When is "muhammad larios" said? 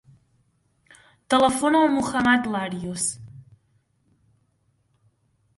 1.97-3.05